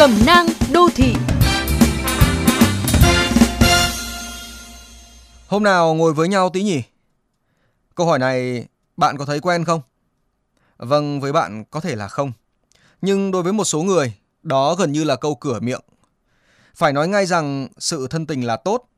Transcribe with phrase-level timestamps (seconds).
[0.00, 1.14] Cẩm nang đô thị
[5.46, 6.82] Hôm nào ngồi với nhau tí nhỉ?
[7.94, 8.66] Câu hỏi này
[8.96, 9.80] bạn có thấy quen không?
[10.78, 12.32] Vâng, với bạn có thể là không.
[13.02, 15.82] Nhưng đối với một số người, đó gần như là câu cửa miệng.
[16.74, 18.88] Phải nói ngay rằng sự thân tình là tốt,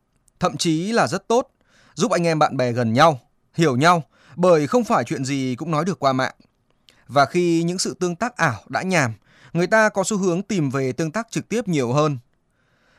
[0.41, 1.49] thậm chí là rất tốt,
[1.95, 3.21] giúp anh em bạn bè gần nhau,
[3.55, 4.03] hiểu nhau,
[4.37, 6.35] bởi không phải chuyện gì cũng nói được qua mạng.
[7.07, 9.13] Và khi những sự tương tác ảo đã nhàm,
[9.53, 12.19] người ta có xu hướng tìm về tương tác trực tiếp nhiều hơn.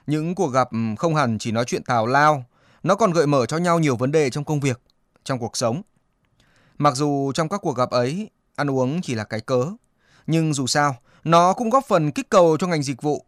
[0.08, 2.46] Những cuộc gặp ừ, không hẳn chỉ nói chuyện tào lao,
[2.84, 4.82] nó còn gợi mở cho nhau nhiều vấn đề trong công việc,
[5.24, 5.82] trong cuộc sống.
[6.78, 9.66] Mặc dù trong các cuộc gặp ấy, ăn uống chỉ là cái cớ,
[10.28, 13.26] nhưng dù sao, nó cũng góp phần kích cầu cho ngành dịch vụ.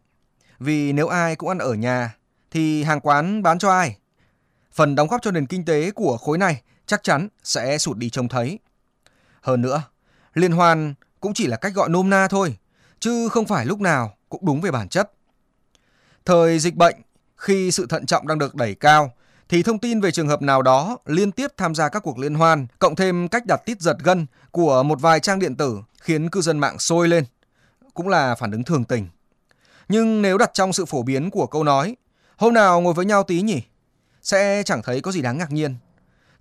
[0.60, 2.16] Vì nếu ai cũng ăn ở nhà,
[2.52, 3.98] thì hàng quán bán cho ai?
[4.74, 8.10] Phần đóng góp cho nền kinh tế của khối này chắc chắn sẽ sụt đi
[8.10, 8.60] trông thấy.
[9.42, 9.84] Hơn nữa,
[10.34, 12.58] liên hoan cũng chỉ là cách gọi nôm na thôi,
[13.06, 15.12] chứ không phải lúc nào cũng đúng về bản chất.
[16.26, 16.96] Thời dịch bệnh,
[17.38, 19.12] khi sự thận trọng đang được đẩy cao,
[19.50, 22.36] thì thông tin về trường hợp nào đó liên tiếp tham gia các cuộc liên
[22.36, 26.30] hoan, cộng thêm cách đặt tít giật gân của một vài trang điện tử khiến
[26.30, 27.26] cư dân mạng sôi lên,
[27.94, 29.08] cũng là phản ứng thường tình.
[29.90, 31.96] Nhưng nếu đặt trong sự phổ biến của câu nói,
[32.38, 33.62] hôm nào ngồi với nhau tí nhỉ,
[34.22, 35.76] sẽ chẳng thấy có gì đáng ngạc nhiên.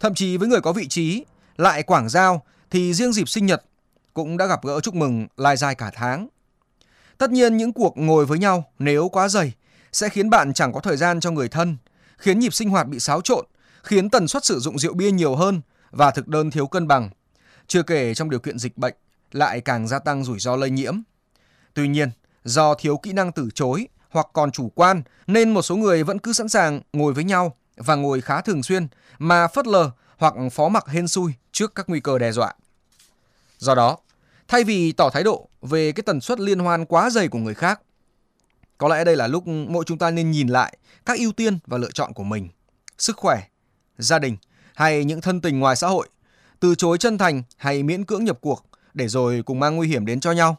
[0.00, 1.24] Thậm chí với người có vị trí,
[1.56, 3.64] lại quảng giao thì riêng dịp sinh nhật
[4.14, 6.28] cũng đã gặp gỡ chúc mừng lai dài cả tháng.
[7.18, 9.52] Tất nhiên những cuộc ngồi với nhau nếu quá dày
[9.92, 11.76] sẽ khiến bạn chẳng có thời gian cho người thân,
[12.18, 13.44] khiến nhịp sinh hoạt bị xáo trộn,
[13.82, 17.10] khiến tần suất sử dụng rượu bia nhiều hơn và thực đơn thiếu cân bằng.
[17.66, 18.94] Chưa kể trong điều kiện dịch bệnh
[19.32, 21.00] lại càng gia tăng rủi ro lây nhiễm.
[21.74, 22.10] Tuy nhiên,
[22.44, 26.18] do thiếu kỹ năng từ chối hoặc còn chủ quan nên một số người vẫn
[26.18, 28.86] cứ sẵn sàng ngồi với nhau và ngồi khá thường xuyên
[29.18, 32.52] mà phớt lờ hoặc phó mặc hên xui trước các nguy cơ đe dọa.
[33.58, 33.98] Do đó,
[34.48, 37.54] thay vì tỏ thái độ về cái tần suất liên hoan quá dày của người
[37.54, 37.80] khác,
[38.78, 41.78] có lẽ đây là lúc mỗi chúng ta nên nhìn lại các ưu tiên và
[41.78, 42.48] lựa chọn của mình,
[42.98, 43.42] sức khỏe,
[43.98, 44.36] gia đình
[44.74, 46.08] hay những thân tình ngoài xã hội,
[46.60, 50.06] từ chối chân thành hay miễn cưỡng nhập cuộc để rồi cùng mang nguy hiểm
[50.06, 50.56] đến cho nhau.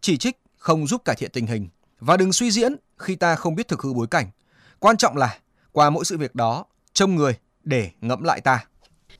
[0.00, 1.68] Chỉ trích không giúp cải thiện tình hình
[2.00, 4.30] và đừng suy diễn khi ta không biết thực hư bối cảnh.
[4.78, 5.38] Quan trọng là
[5.72, 7.34] qua mỗi sự việc đó, trông người
[7.64, 8.64] để ngẫm lại ta.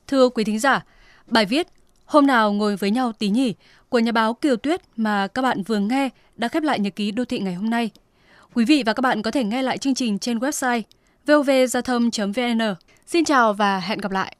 [0.07, 0.84] Thưa quý thính giả,
[1.27, 1.67] bài viết
[2.11, 3.55] Hôm nào ngồi với nhau tí nhỉ
[3.91, 7.11] của nhà báo Kiều Tuyết mà các bạn vừa nghe đã khép lại nhật ký
[7.11, 7.91] đô thị ngày hôm nay.
[8.55, 10.83] Quý vị và các bạn có thể nghe lại chương trình trên website
[11.27, 12.75] vovgiao thông.vn.
[13.06, 14.37] Xin chào và hẹn gặp lại.